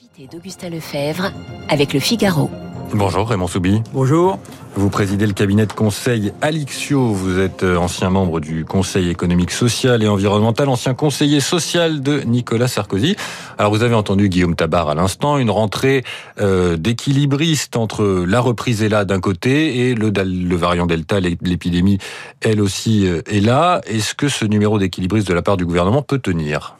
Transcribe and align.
L'invité 0.00 0.34
d'Augustin 0.34 0.70
Lefebvre 0.70 1.30
avec 1.68 1.92
le 1.92 2.00
Figaro. 2.00 2.48
Bonjour 2.94 3.28
Raymond 3.28 3.48
Soubi. 3.48 3.82
Bonjour. 3.92 4.38
Vous 4.74 4.88
présidez 4.88 5.26
le 5.26 5.34
cabinet 5.34 5.66
de 5.66 5.74
conseil 5.74 6.32
Alixio. 6.40 7.12
Vous 7.12 7.38
êtes 7.38 7.64
euh, 7.64 7.76
ancien 7.76 8.08
membre 8.08 8.40
du 8.40 8.64
Conseil 8.64 9.10
économique, 9.10 9.50
social 9.50 10.02
et 10.02 10.08
environnemental, 10.08 10.70
ancien 10.70 10.94
conseiller 10.94 11.40
social 11.40 12.00
de 12.00 12.20
Nicolas 12.20 12.68
Sarkozy. 12.68 13.14
Alors 13.58 13.72
vous 13.72 13.82
avez 13.82 13.94
entendu 13.94 14.30
Guillaume 14.30 14.54
Tabar 14.54 14.88
à 14.88 14.94
l'instant, 14.94 15.36
une 15.36 15.50
rentrée 15.50 16.02
euh, 16.40 16.78
d'équilibriste 16.78 17.76
entre 17.76 18.24
la 18.26 18.40
reprise 18.40 18.82
est 18.82 18.88
là 18.88 19.04
d'un 19.04 19.20
côté 19.20 19.90
et 19.90 19.94
le, 19.94 20.10
le 20.10 20.56
variant 20.56 20.86
Delta, 20.86 21.20
l'épidémie, 21.20 21.98
elle 22.40 22.62
aussi 22.62 23.06
euh, 23.06 23.20
est 23.26 23.40
là. 23.40 23.82
Est-ce 23.86 24.14
que 24.14 24.28
ce 24.28 24.46
numéro 24.46 24.78
d'équilibriste 24.78 25.28
de 25.28 25.34
la 25.34 25.42
part 25.42 25.58
du 25.58 25.66
gouvernement 25.66 26.00
peut 26.00 26.20
tenir? 26.20 26.76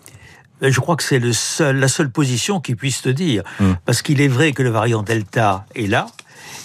Je 0.62 0.80
crois 0.80 0.96
que 0.96 1.02
c'est 1.02 1.20
seul, 1.32 1.78
la 1.78 1.88
seule 1.88 2.10
position 2.10 2.60
qui 2.60 2.74
puisse 2.74 3.02
te 3.02 3.08
dire. 3.08 3.42
Hmm. 3.58 3.72
Parce 3.84 4.02
qu'il 4.02 4.20
est 4.20 4.28
vrai 4.28 4.52
que 4.52 4.62
le 4.62 4.70
variant 4.70 5.02
Delta 5.02 5.66
est 5.74 5.86
là. 5.86 6.06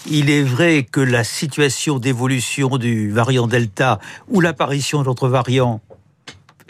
Il 0.07 0.29
est 0.29 0.43
vrai 0.43 0.83
que 0.83 1.01
la 1.01 1.23
situation 1.23 1.99
d'évolution 1.99 2.77
du 2.77 3.11
variant 3.11 3.47
Delta 3.47 3.99
ou 4.27 4.41
l'apparition 4.41 5.03
d'autres 5.03 5.27
variants 5.27 5.81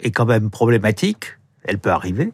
est 0.00 0.10
quand 0.10 0.26
même 0.26 0.50
problématique. 0.50 1.36
Elle 1.64 1.78
peut 1.78 1.90
arriver. 1.90 2.32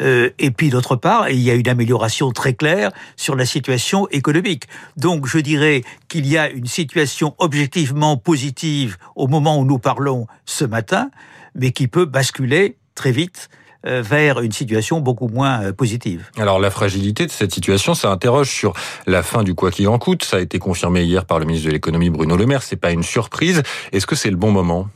Euh, 0.00 0.30
et 0.38 0.50
puis 0.50 0.70
d'autre 0.70 0.96
part, 0.96 1.30
il 1.30 1.40
y 1.40 1.50
a 1.50 1.54
une 1.54 1.68
amélioration 1.68 2.32
très 2.32 2.54
claire 2.54 2.90
sur 3.16 3.36
la 3.36 3.46
situation 3.46 4.08
économique. 4.08 4.64
Donc 4.96 5.26
je 5.26 5.38
dirais 5.38 5.84
qu'il 6.08 6.26
y 6.26 6.36
a 6.36 6.50
une 6.50 6.66
situation 6.66 7.34
objectivement 7.38 8.16
positive 8.16 8.96
au 9.14 9.28
moment 9.28 9.58
où 9.58 9.64
nous 9.64 9.78
parlons 9.78 10.26
ce 10.44 10.64
matin, 10.64 11.10
mais 11.54 11.70
qui 11.70 11.88
peut 11.88 12.06
basculer 12.06 12.76
très 12.94 13.12
vite 13.12 13.48
euh, 13.50 13.63
vers 13.84 14.40
une 14.40 14.52
situation 14.52 15.00
beaucoup 15.00 15.28
moins 15.28 15.62
euh, 15.62 15.72
positive. 15.72 16.24
Alors 16.36 16.58
la 16.58 16.70
fragilité 16.70 17.26
de 17.26 17.30
cette 17.30 17.52
situation, 17.52 17.94
ça 17.94 18.10
interroge 18.10 18.50
sur 18.50 18.72
la 19.06 19.22
fin 19.22 19.42
du 19.42 19.54
quoi 19.54 19.70
qu'il 19.70 19.88
en 19.88 19.98
coûte. 19.98 20.24
Ça 20.24 20.38
a 20.38 20.40
été 20.40 20.58
confirmé 20.58 21.02
hier 21.02 21.24
par 21.24 21.38
le 21.38 21.44
ministre 21.44 21.68
de 21.68 21.72
l'économie 21.72 22.10
Bruno 22.10 22.36
Le 22.36 22.46
Maire. 22.46 22.62
C'est 22.62 22.76
pas 22.76 22.90
une 22.90 23.02
surprise. 23.02 23.62
Est-ce 23.92 24.06
que 24.06 24.16
c'est 24.16 24.30
le 24.30 24.36
bon 24.36 24.50
moment? 24.50 24.88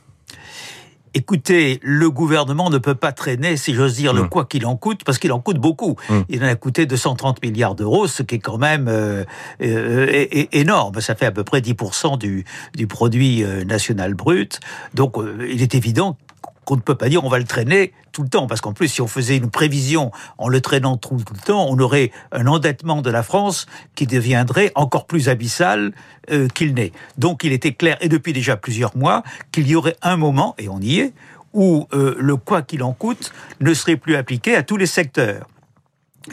Écoutez, 1.15 1.79
le 1.81 2.11
gouvernement 2.11 2.69
ne 2.69 2.77
peut 2.77 2.93
pas 2.93 3.11
traîner, 3.11 3.57
si 3.57 3.73
j'ose 3.73 3.95
dire, 3.95 4.13
le 4.13 4.23
hmm. 4.23 4.29
quoi 4.29 4.45
qu'il 4.45 4.67
en 4.67 4.75
coûte, 4.75 5.03
parce 5.03 5.17
qu'il 5.17 5.31
en 5.31 5.39
coûte 5.39 5.57
beaucoup. 5.57 5.95
Hmm. 6.07 6.21
Il 6.29 6.43
en 6.43 6.47
a 6.47 6.55
coûté 6.55 6.85
230 6.85 7.41
milliards 7.41 7.73
d'euros, 7.73 8.05
ce 8.05 8.21
qui 8.21 8.35
est 8.35 8.39
quand 8.39 8.59
même 8.59 8.87
euh, 8.87 9.25
énorme. 10.51 11.01
Ça 11.01 11.15
fait 11.15 11.25
à 11.25 11.31
peu 11.31 11.43
près 11.43 11.61
10% 11.61 12.19
du, 12.19 12.45
du 12.75 12.85
produit 12.85 13.43
national 13.65 14.13
brut. 14.13 14.59
Donc, 14.93 15.15
il 15.49 15.63
est 15.63 15.73
évident 15.73 16.15
qu'on 16.69 16.75
ne 16.75 16.81
peut 16.81 16.93
pas 16.93 17.09
dire 17.09 17.23
on 17.25 17.29
va 17.29 17.39
le 17.39 17.45
traîner 17.45 17.93
tout 18.11 18.21
le 18.21 18.29
temps, 18.29 18.45
parce 18.45 18.61
qu'en 18.61 18.73
plus, 18.73 18.89
si 18.89 19.01
on 19.01 19.07
faisait 19.07 19.37
une 19.37 19.49
prévision 19.49 20.11
en 20.37 20.49
le 20.49 20.61
traînant 20.61 20.97
tout, 20.97 21.17
le 21.17 21.39
temps, 21.43 21.65
on 21.67 21.79
aurait 21.79 22.11
un 22.31 22.45
endettement 22.45 23.01
de 23.01 23.09
la 23.09 23.23
France 23.23 23.65
qui 23.95 24.05
deviendrait 24.05 24.71
encore 24.75 25.07
plus 25.07 25.29
abyssal 25.29 25.93
euh, 26.29 26.47
qu'il 26.47 26.75
n'est. 26.75 26.91
Donc 27.17 27.43
il 27.43 27.53
était 27.53 27.73
clair, 27.73 27.97
et 28.01 28.07
depuis 28.07 28.33
déjà 28.33 28.55
plusieurs 28.55 28.95
mois, 28.95 29.23
qu'il 29.51 29.67
y 29.67 29.73
aurait 29.75 29.95
un 30.03 30.15
moment, 30.15 30.53
et 30.59 30.69
on 30.69 30.79
y 30.79 30.99
est, 30.99 31.13
où 31.53 31.87
euh, 31.93 32.15
le 32.19 32.35
quoi 32.35 32.61
qu'il 32.61 32.83
en 32.83 32.93
coûte 32.93 33.33
ne 33.61 33.73
serait 33.73 33.97
plus 33.97 34.15
appliqué 34.15 34.55
à 34.55 34.61
tous 34.61 34.77
les 34.77 34.85
secteurs. 34.85 35.47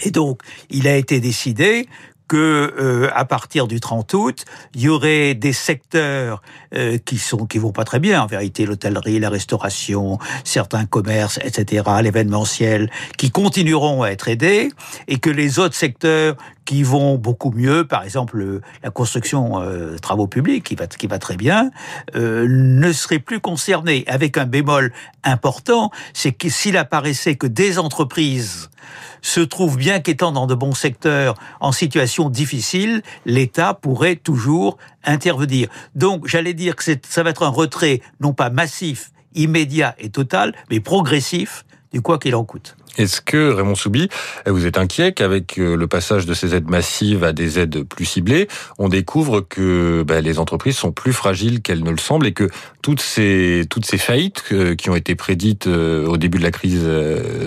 Et 0.03 0.11
donc, 0.11 0.43
il 0.69 0.87
a 0.87 0.97
été 0.97 1.19
décidé 1.19 1.89
que 2.29 2.75
euh, 2.79 3.11
à 3.15 3.25
partir 3.25 3.67
du 3.67 3.81
30 3.81 4.13
août, 4.15 4.45
il 4.75 4.83
y 4.83 4.89
aurait 4.89 5.35
des 5.35 5.53
secteurs 5.53 6.43
euh, 6.75 6.99
qui 7.05 7.19
sont 7.19 7.47
qui 7.47 7.59
vont 7.59 7.73
pas 7.73 7.85
très 7.85 8.01
bien 8.01 8.23
en 8.23 8.27
vérité, 8.27 8.67
l'hôtellerie, 8.67 9.19
la 9.19 9.31
restauration, 9.31 10.19
certains 10.45 10.87
commerces, 10.87 11.39
etc., 11.43 11.85
l'événementiel, 12.03 12.91
qui 13.17 13.31
continueront 13.31 14.03
à 14.03 14.11
être 14.11 14.29
aidés, 14.29 14.71
et 15.09 15.19
que 15.19 15.31
les 15.31 15.59
autres 15.59 15.75
secteurs 15.75 16.37
qui 16.67 16.83
vont 16.83 17.17
beaucoup 17.17 17.51
mieux, 17.51 17.87
par 17.87 18.03
exemple 18.03 18.61
la 18.83 18.91
construction 18.91 19.63
euh, 19.63 19.97
travaux 19.99 20.27
publics 20.27 20.65
qui 20.65 20.75
va 20.75 20.87
qui 20.87 21.07
va 21.07 21.19
très 21.19 21.37
bien, 21.37 21.71
euh, 22.15 22.47
ne 22.49 22.93
seraient 22.93 23.19
plus 23.21 23.41
concernés. 23.41 24.05
Avec 24.07 24.37
un 24.37 24.45
bémol 24.45 24.93
important, 25.25 25.91
c'est 26.13 26.33
que 26.33 26.51
s'il 26.51 26.77
apparaissait 26.77 27.37
que 27.37 27.47
des 27.47 27.79
entreprises 27.79 28.69
se 29.23 29.41
trouvent 29.41 29.77
bien 29.77 30.01
qu'étant 30.01 30.33
dans 30.33 30.47
de 30.47 30.55
bons 30.55 30.75
secteurs 30.75 31.35
en 31.61 31.73
situation 31.73 32.31
difficile, 32.31 33.03
l'État 33.25 33.75
pourrait 33.75 34.17
toujours 34.17 34.77
intervenir. 35.05 35.69
Donc, 35.95 36.27
j'allais 36.27 36.55
dire 36.55 36.77
que 36.77 36.85
ça 37.09 37.23
va 37.23 37.31
être 37.31 37.43
un 37.43 37.49
retrait 37.49 38.03
non 38.21 38.33
pas 38.33 38.51
massif, 38.51 39.11
immédiat 39.35 39.95
et 39.99 40.11
total, 40.11 40.55
mais 40.71 40.81
progressif 40.81 41.65
du 41.97 42.03
quoi 42.03 42.19
qu'il 42.19 42.35
en 42.35 42.45
coûte. 42.45 42.77
Est-ce 42.99 43.23
que, 43.23 43.51
Raymond 43.51 43.75
Soubi, 43.75 44.11
vous 44.47 44.67
êtes 44.67 44.77
inquiet 44.77 45.13
qu'avec 45.13 45.59
euh, 45.59 45.77
le 45.77 45.87
passage 45.87 46.27
de 46.27 46.35
ces 46.35 46.55
aides 46.55 46.69
massives 46.69 47.25
à 47.25 47.33
des 47.33 47.59
aides 47.59 47.85
plus 47.85 48.05
ciblées, 48.05 48.49
on 48.79 48.91
découvre 48.91 49.41
que 49.41 50.03
bah, 50.07 50.21
les 50.21 50.39
entreprises 50.39 50.77
sont 50.77 50.93
plus 50.93 51.15
fragiles 51.15 51.63
qu'elles 51.63 51.83
ne 51.83 51.91
le 51.91 51.97
semblent 51.97 52.27
et 52.27 52.35
que 52.35 52.51
toutes 52.83 53.01
ces, 53.01 53.67
faillites 53.97 54.45
euh, 54.53 54.75
qui 54.75 54.91
ont 54.91 54.95
été 54.95 55.15
prédites 55.15 55.69
euh, 55.69 56.07
au 56.07 56.19
début 56.19 56.37
de 56.37 56.43
la 56.43 56.51
crise 56.51 56.87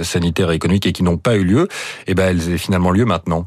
sanitaire 0.01 0.49
et 0.49 0.55
économique 0.55 0.87
et 0.87 0.93
qui 0.93 1.03
n'ont 1.03 1.17
pas 1.17 1.35
eu 1.35 1.43
lieu, 1.43 1.67
eh 2.07 2.15
ben, 2.15 2.29
elles 2.29 2.51
aient 2.51 2.57
finalement 2.57 2.89
lieu 2.89 3.05
maintenant? 3.05 3.45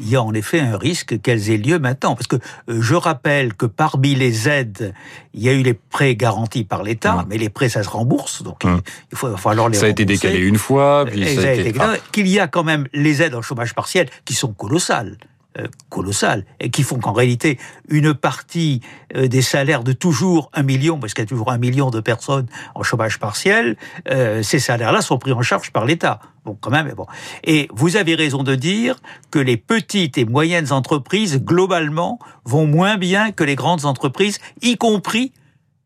Il 0.00 0.08
y 0.08 0.16
a 0.16 0.22
en 0.22 0.34
effet 0.34 0.60
un 0.60 0.76
risque 0.76 1.20
qu'elles 1.20 1.50
aient 1.50 1.58
lieu 1.58 1.78
maintenant. 1.78 2.14
Parce 2.14 2.26
que 2.26 2.36
euh, 2.36 2.80
je 2.80 2.94
rappelle 2.94 3.54
que 3.54 3.66
parmi 3.66 4.14
les 4.14 4.48
aides, 4.48 4.94
il 5.34 5.42
y 5.42 5.48
a 5.48 5.52
eu 5.52 5.62
les 5.62 5.74
prêts 5.74 6.16
garantis 6.16 6.64
par 6.64 6.82
l'État, 6.82 7.14
mmh. 7.14 7.26
mais 7.28 7.38
les 7.38 7.48
prêts, 7.48 7.68
ça 7.68 7.82
se 7.82 7.88
rembourse. 7.88 8.42
Donc 8.42 8.64
mmh. 8.64 8.80
il, 9.12 9.18
faut, 9.18 9.36
falloir 9.36 9.68
les 9.68 9.78
Ça 9.78 9.86
a 9.86 9.88
été 9.88 10.04
décalé 10.04 10.38
une 10.38 10.58
fois, 10.58 11.04
puis 11.06 11.24
ça 11.36 11.48
a 11.48 11.52
été... 11.52 11.72
Qu'il 12.12 12.28
y 12.28 12.40
a 12.40 12.48
quand 12.48 12.64
même 12.64 12.86
les 12.92 13.22
aides 13.22 13.34
en 13.34 13.42
chômage 13.42 13.74
partiel 13.74 14.08
qui 14.24 14.34
sont 14.34 14.52
colossales. 14.52 15.16
Euh, 15.58 15.66
colossales 15.88 16.44
et 16.60 16.70
qui 16.70 16.84
font 16.84 17.00
qu'en 17.00 17.12
réalité 17.12 17.58
une 17.88 18.14
partie 18.14 18.82
euh, 19.16 19.26
des 19.26 19.42
salaires 19.42 19.82
de 19.82 19.92
toujours 19.92 20.48
un 20.54 20.62
million, 20.62 21.00
parce 21.00 21.12
qu'il 21.12 21.22
y 21.22 21.26
a 21.26 21.28
toujours 21.28 21.50
un 21.50 21.58
million 21.58 21.90
de 21.90 21.98
personnes 21.98 22.46
en 22.76 22.84
chômage 22.84 23.18
partiel, 23.18 23.76
euh, 24.08 24.44
ces 24.44 24.60
salaires-là 24.60 25.00
sont 25.00 25.18
pris 25.18 25.32
en 25.32 25.42
charge 25.42 25.72
par 25.72 25.86
l'État. 25.86 26.20
Bon, 26.44 26.56
quand 26.58 26.70
même, 26.70 26.92
bon. 26.94 27.06
Et 27.44 27.68
vous 27.72 27.96
avez 27.96 28.14
raison 28.14 28.42
de 28.42 28.54
dire 28.54 28.96
que 29.30 29.38
les 29.38 29.58
petites 29.58 30.16
et 30.16 30.24
moyennes 30.24 30.72
entreprises, 30.72 31.42
globalement, 31.42 32.18
vont 32.44 32.66
moins 32.66 32.96
bien 32.96 33.30
que 33.30 33.44
les 33.44 33.56
grandes 33.56 33.84
entreprises, 33.84 34.38
y 34.62 34.76
compris 34.76 35.32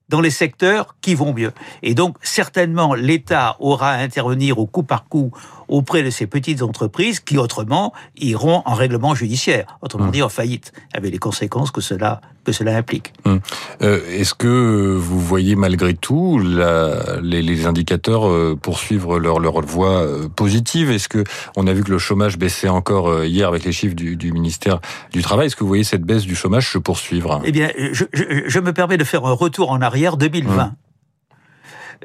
dans 0.08 0.20
les 0.20 0.30
secteurs 0.30 0.96
qui 1.00 1.14
vont 1.14 1.32
mieux. 1.32 1.52
Et 1.82 1.94
donc, 1.94 2.16
certainement, 2.22 2.94
l'État 2.94 3.56
aura 3.58 3.90
à 3.90 3.98
intervenir 3.98 4.58
au 4.58 4.66
coup 4.66 4.82
par 4.82 5.08
coup 5.08 5.32
auprès 5.68 6.02
de 6.02 6.10
ces 6.10 6.26
petites 6.26 6.62
entreprises 6.62 7.20
qui, 7.20 7.38
autrement, 7.38 7.92
iront 8.16 8.62
en 8.64 8.74
règlement 8.74 9.14
judiciaire, 9.14 9.78
autrement 9.82 10.06
mmh. 10.06 10.12
dit 10.12 10.22
en 10.22 10.28
faillite, 10.28 10.72
avec 10.92 11.12
les 11.12 11.18
conséquences 11.18 11.70
que 11.70 11.80
cela, 11.80 12.20
que 12.44 12.52
cela 12.52 12.76
implique. 12.76 13.12
Mmh. 13.24 13.36
Euh, 13.82 14.00
Est-ce 14.10 14.34
que 14.34 14.96
vous 14.96 15.20
voyez 15.20 15.56
malgré 15.56 15.94
tout 15.94 16.38
la, 16.38 17.20
les, 17.22 17.42
les, 17.42 17.66
indicateurs 17.66 18.28
euh, 18.28 18.56
poursuivre 18.60 19.18
leur, 19.18 19.40
leur 19.40 19.60
voie 19.62 20.02
euh, 20.02 20.28
positive? 20.28 20.90
Est-ce 20.90 21.08
que 21.08 21.24
on 21.56 21.66
a 21.66 21.72
vu 21.72 21.82
que 21.82 21.90
le 21.90 21.98
chômage 21.98 22.38
baissait 22.38 22.68
encore 22.68 23.08
euh, 23.08 23.26
hier 23.26 23.48
avec 23.48 23.64
les 23.64 23.72
chiffres 23.72 23.94
du, 23.94 24.16
du 24.16 24.32
ministère 24.32 24.80
du 25.12 25.22
Travail? 25.22 25.46
Est-ce 25.46 25.56
que 25.56 25.64
vous 25.64 25.68
voyez 25.68 25.84
cette 25.84 26.02
baisse 26.04 26.24
du 26.24 26.34
chômage 26.34 26.70
se 26.70 26.78
poursuivre? 26.78 27.40
Eh 27.44 27.52
bien, 27.52 27.70
je, 27.76 28.04
je, 28.12 28.24
je, 28.46 28.60
me 28.60 28.72
permets 28.72 28.96
de 28.96 29.04
faire 29.04 29.24
un 29.24 29.32
retour 29.32 29.70
en 29.70 29.80
arrière 29.80 30.16
2020. 30.16 30.74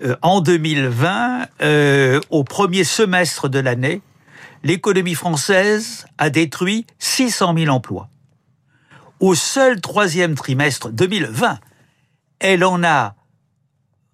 Euh, 0.04 0.16
en 0.22 0.42
2020, 0.42 1.48
euh, 1.62 2.20
au 2.30 2.44
premier 2.44 2.84
semestre 2.84 3.50
de 3.50 3.60
l'année, 3.60 4.02
l'économie 4.64 5.16
française 5.16 6.06
a 6.18 6.30
détruit 6.30 6.86
600 7.00 7.56
000 7.58 7.76
emplois. 7.76 8.10
Au 9.20 9.36
seul 9.36 9.82
troisième 9.82 10.36
trimestre 10.36 10.90
2020, 10.90 11.60
elle 12.40 12.64
en 12.64 12.84
a 12.84 13.16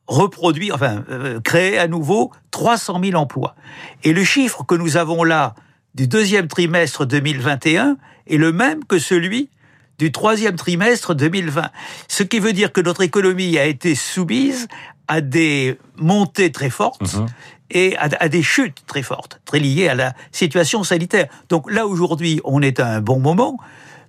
reproduit, 0.07 0.71
enfin, 0.71 1.03
euh, 1.09 1.39
créé 1.39 1.77
à 1.77 1.87
nouveau 1.87 2.31
300 2.51 3.01
000 3.03 3.15
emplois. 3.15 3.55
Et 4.03 4.13
le 4.13 4.23
chiffre 4.23 4.63
que 4.63 4.75
nous 4.75 4.97
avons 4.97 5.23
là 5.23 5.55
du 5.93 6.07
deuxième 6.07 6.47
trimestre 6.47 7.05
2021 7.05 7.97
est 8.27 8.37
le 8.37 8.51
même 8.51 8.83
que 8.83 8.99
celui 8.99 9.49
du 9.97 10.11
troisième 10.11 10.55
trimestre 10.55 11.15
2020. 11.15 11.69
Ce 12.07 12.23
qui 12.23 12.39
veut 12.39 12.53
dire 12.53 12.73
que 12.73 12.81
notre 12.81 13.01
économie 13.01 13.57
a 13.57 13.65
été 13.65 13.95
soumise 13.95 14.67
à 15.07 15.21
des 15.21 15.77
montées 15.97 16.51
très 16.51 16.69
fortes 16.69 17.15
mhm. 17.15 17.27
et 17.71 17.97
à, 17.97 18.29
des 18.29 18.43
chutes 18.43 18.83
très 18.87 19.01
fortes, 19.01 19.41
très 19.45 19.59
liées 19.59 19.87
à 19.87 19.95
la 19.95 20.13
situation 20.31 20.83
sanitaire. 20.83 21.27
Donc 21.49 21.71
là, 21.71 21.85
aujourd'hui, 21.87 22.41
on 22.43 22.61
est 22.61 22.79
à 22.79 22.87
un 22.87 23.01
bon 23.01 23.19
moment, 23.19 23.57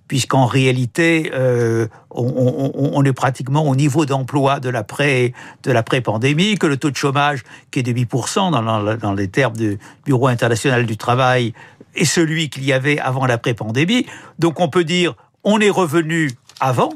puisqu'en 0.07 0.45
réalité, 0.45 1.31
euh, 1.33 1.87
on, 2.11 3.03
est 3.03 3.13
pratiquement 3.13 3.67
au 3.67 3.75
niveau 3.75 4.05
d'emploi 4.05 4.59
de 4.59 4.69
l'après 4.69 5.33
de 5.63 5.71
l'après-pandémie, 5.71 6.55
que 6.55 6.67
le 6.67 6.77
taux 6.77 6.91
de 6.91 6.95
chômage, 6.95 7.43
qui 7.71 7.79
est 7.79 7.83
de 7.83 7.91
8% 7.91 8.51
dans, 8.51 8.97
dans 8.97 9.13
les 9.13 9.27
termes 9.27 9.57
du 9.57 9.77
Bureau 10.05 10.27
international 10.27 10.85
du 10.85 10.97
travail, 10.97 11.53
est 11.95 12.05
celui 12.05 12.49
qu'il 12.49 12.63
y 12.63 12.73
avait 12.73 12.99
avant 12.99 13.25
l'après-pandémie. 13.25 14.05
Donc 14.39 14.59
on 14.59 14.69
peut 14.69 14.83
dire, 14.83 15.15
on 15.43 15.59
est 15.59 15.69
revenu 15.69 16.31
avant. 16.59 16.93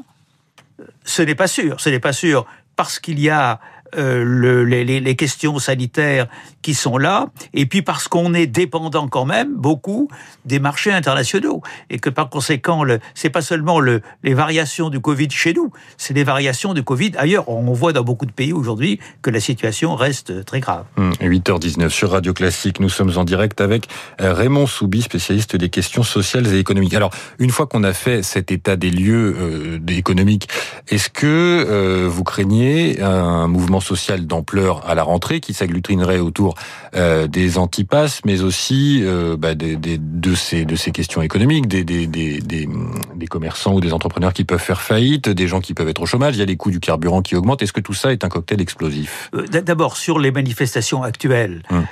Ce 1.04 1.22
n'est 1.22 1.34
pas 1.34 1.48
sûr. 1.48 1.80
Ce 1.80 1.90
n'est 1.90 2.00
pas 2.00 2.12
sûr 2.12 2.46
parce 2.76 2.98
qu'il 2.98 3.20
y 3.20 3.28
a 3.28 3.60
euh, 3.96 4.64
les, 4.64 5.16
questions 5.16 5.58
sanitaires 5.58 6.26
qui 6.62 6.74
sont 6.74 6.96
là, 6.96 7.26
et 7.52 7.66
puis 7.66 7.82
parce 7.82 8.08
qu'on 8.08 8.34
est 8.34 8.46
dépendant 8.46 9.08
quand 9.08 9.24
même 9.24 9.54
beaucoup 9.54 10.08
des 10.44 10.58
marchés 10.58 10.92
internationaux, 10.92 11.60
et 11.90 11.98
que 11.98 12.08
par 12.10 12.30
conséquent, 12.30 12.84
c'est 13.14 13.30
pas 13.30 13.42
seulement 13.42 13.80
le, 13.80 14.00
les 14.22 14.34
variations 14.34 14.88
du 14.90 15.00
Covid 15.00 15.28
chez 15.30 15.52
nous, 15.52 15.70
c'est 15.96 16.14
les 16.14 16.24
variations 16.24 16.74
du 16.74 16.82
Covid 16.82 17.12
ailleurs. 17.16 17.48
On 17.48 17.72
voit 17.72 17.92
dans 17.92 18.02
beaucoup 18.02 18.26
de 18.26 18.32
pays 18.32 18.52
aujourd'hui 18.52 18.98
que 19.20 19.30
la 19.30 19.40
situation 19.40 19.94
reste 19.94 20.44
très 20.44 20.60
grave. 20.60 20.84
8h19 20.96 21.82
hum, 21.82 21.90
sur 21.90 22.10
Radio 22.10 22.32
Classique, 22.32 22.80
nous 22.80 22.88
sommes 22.88 23.12
en 23.16 23.24
direct 23.24 23.60
avec 23.60 23.88
euh, 24.20 24.32
Raymond 24.32 24.66
Soubi, 24.66 25.02
spécialiste 25.02 25.56
des 25.56 25.68
questions 25.68 26.02
sociales 26.02 26.46
et 26.52 26.58
économiques. 26.58 26.94
Alors, 26.94 27.10
une 27.38 27.50
fois 27.50 27.66
qu'on 27.66 27.84
a 27.84 27.92
fait 27.92 28.22
cet 28.22 28.50
état 28.50 28.76
des 28.76 28.90
lieux 28.90 29.36
euh, 29.38 29.78
économiques, 29.88 30.48
est-ce 30.88 31.08
que 31.08 31.26
euh, 31.26 32.08
vous 32.08 32.24
craignez 32.24 33.00
un 33.00 33.48
mouvement 33.48 33.80
social 33.82 34.26
d'ampleur 34.26 34.88
à 34.88 34.94
la 34.94 35.02
rentrée 35.02 35.40
qui 35.40 35.54
s'agglutinerait 35.54 36.18
autour 36.18 36.54
euh, 36.94 37.26
des 37.26 37.58
antipasses, 37.58 38.20
mais 38.24 38.42
aussi 38.42 39.00
euh, 39.02 39.36
bah, 39.36 39.54
des, 39.54 39.76
des, 39.76 39.98
de, 39.98 40.34
ces, 40.34 40.64
de 40.64 40.76
ces 40.76 40.90
questions 40.90 41.22
économiques, 41.22 41.68
des, 41.68 41.84
des, 41.84 42.06
des, 42.06 42.40
des, 42.40 43.26
commerçants 43.26 43.74
ou 43.74 43.80
des 43.80 43.92
entrepreneurs 43.92 44.32
qui 44.32 44.44
peuvent 44.44 44.60
faire 44.60 44.82
faillite, 44.82 45.28
des 45.28 45.48
gens 45.48 45.60
qui 45.60 45.74
peuvent 45.74 45.88
être 45.88 46.02
au 46.02 46.06
chômage, 46.06 46.36
il 46.36 46.40
y 46.40 46.42
a 46.42 46.46
les 46.46 46.56
coûts 46.56 46.70
du 46.70 46.80
carburant 46.80 47.22
qui 47.22 47.36
augmentent. 47.36 47.62
Est-ce 47.62 47.72
que 47.72 47.80
tout 47.80 47.94
ça 47.94 48.12
est 48.12 48.24
un 48.24 48.28
cocktail 48.28 48.60
explosif? 48.60 49.30
Euh, 49.34 49.46
D'abord, 49.46 49.96
sur 49.96 50.18
les 50.18 50.30
manifestations 50.30 51.02
actuelles 51.02 51.62
hum. 51.70 51.86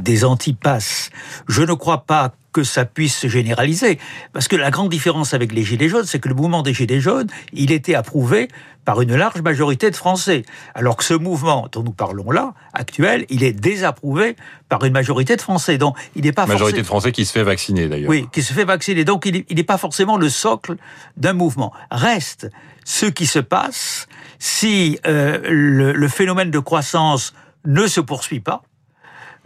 des 0.00 0.24
antipasses, 0.24 1.10
je 1.48 1.62
ne 1.62 1.74
crois 1.74 2.04
pas 2.04 2.34
que 2.54 2.62
ça 2.62 2.86
puisse 2.86 3.18
se 3.18 3.28
généraliser. 3.28 3.98
Parce 4.32 4.48
que 4.48 4.56
la 4.56 4.70
grande 4.70 4.88
différence 4.88 5.34
avec 5.34 5.52
les 5.52 5.64
Gilets 5.64 5.90
jaunes, 5.90 6.06
c'est 6.06 6.20
que 6.20 6.28
le 6.28 6.34
mouvement 6.34 6.62
des 6.62 6.72
Gilets 6.72 7.00
jaunes, 7.00 7.26
il 7.52 7.70
était 7.72 7.96
approuvé 7.96 8.48
par 8.84 9.00
une 9.00 9.16
large 9.16 9.40
majorité 9.42 9.90
de 9.90 9.96
Français. 9.96 10.44
Alors 10.74 10.96
que 10.96 11.04
ce 11.04 11.14
mouvement 11.14 11.68
dont 11.72 11.82
nous 11.82 11.92
parlons 11.92 12.30
là, 12.30 12.54
actuel, 12.72 13.26
il 13.28 13.42
est 13.42 13.52
désapprouvé 13.52 14.36
par 14.68 14.84
une 14.84 14.92
majorité 14.92 15.36
de 15.36 15.40
Français. 15.40 15.78
Donc, 15.78 15.96
il 16.14 16.22
n'est 16.24 16.32
pas 16.32 16.46
majorité 16.46 16.82
de 16.82 16.86
Français 16.86 17.12
qui 17.12 17.24
se 17.24 17.32
fait 17.32 17.42
vacciner 17.42 17.88
d'ailleurs. 17.88 18.10
Oui, 18.10 18.28
qui 18.32 18.42
se 18.42 18.52
fait 18.52 18.64
vacciner. 18.64 19.04
Donc, 19.04 19.26
il 19.26 19.44
n'est 19.56 19.62
pas 19.62 19.78
forcément 19.78 20.16
le 20.16 20.28
socle 20.28 20.76
d'un 21.16 21.32
mouvement. 21.32 21.72
Reste 21.90 22.50
ce 22.84 23.06
qui 23.06 23.26
se 23.26 23.38
passe 23.38 24.06
si 24.38 24.98
euh, 25.06 25.38
le, 25.44 25.92
le 25.92 26.08
phénomène 26.08 26.50
de 26.50 26.58
croissance 26.58 27.32
ne 27.64 27.86
se 27.86 28.00
poursuit 28.00 28.40
pas, 28.40 28.62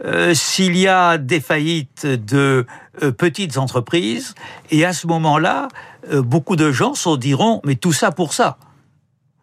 euh, 0.05 0.33
s'il 0.33 0.77
y 0.77 0.87
a 0.87 1.17
des 1.17 1.41
faillites 1.41 2.05
de 2.05 2.65
euh, 3.03 3.11
petites 3.11 3.57
entreprises, 3.57 4.33
et 4.71 4.85
à 4.85 4.93
ce 4.93 5.07
moment-là, 5.07 5.67
euh, 6.11 6.21
beaucoup 6.21 6.55
de 6.55 6.71
gens 6.71 6.93
se 6.93 7.17
diront, 7.17 7.61
mais 7.65 7.75
tout 7.75 7.93
ça 7.93 8.11
pour 8.11 8.33
ça. 8.33 8.57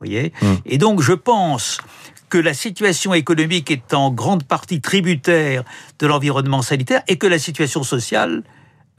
Voyez 0.00 0.32
hmm. 0.42 0.54
Et 0.66 0.78
donc, 0.78 1.00
je 1.00 1.12
pense 1.12 1.78
que 2.28 2.38
la 2.38 2.54
situation 2.54 3.14
économique 3.14 3.70
est 3.70 3.94
en 3.94 4.10
grande 4.10 4.44
partie 4.44 4.80
tributaire 4.80 5.64
de 5.98 6.06
l'environnement 6.06 6.62
sanitaire 6.62 7.02
et 7.08 7.16
que 7.16 7.26
la 7.26 7.38
situation 7.38 7.82
sociale 7.82 8.42